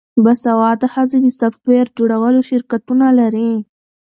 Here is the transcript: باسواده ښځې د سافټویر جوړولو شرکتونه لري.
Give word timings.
باسواده 0.23 0.87
ښځې 0.93 1.17
د 1.21 1.27
سافټویر 1.39 1.85
جوړولو 1.97 2.39
شرکتونه 2.49 3.07
لري. 3.19 3.51